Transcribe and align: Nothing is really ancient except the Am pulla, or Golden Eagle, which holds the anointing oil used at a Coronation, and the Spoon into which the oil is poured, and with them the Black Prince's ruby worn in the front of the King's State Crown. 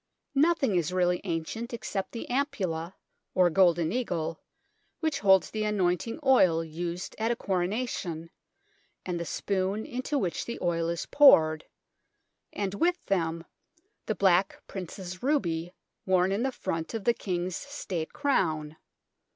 Nothing 0.33 0.75
is 0.77 0.91
really 0.91 1.21
ancient 1.25 1.75
except 1.75 2.11
the 2.11 2.27
Am 2.27 2.47
pulla, 2.47 2.95
or 3.35 3.51
Golden 3.51 3.91
Eagle, 3.91 4.41
which 4.99 5.19
holds 5.19 5.51
the 5.51 5.63
anointing 5.63 6.19
oil 6.25 6.63
used 6.63 7.15
at 7.19 7.29
a 7.29 7.35
Coronation, 7.35 8.31
and 9.05 9.19
the 9.19 9.25
Spoon 9.25 9.85
into 9.85 10.17
which 10.17 10.45
the 10.45 10.57
oil 10.59 10.89
is 10.89 11.05
poured, 11.05 11.65
and 12.51 12.73
with 12.73 12.97
them 13.05 13.45
the 14.07 14.15
Black 14.15 14.63
Prince's 14.65 15.21
ruby 15.21 15.71
worn 16.07 16.31
in 16.31 16.41
the 16.41 16.51
front 16.51 16.95
of 16.95 17.03
the 17.03 17.13
King's 17.13 17.55
State 17.55 18.11
Crown. 18.11 18.77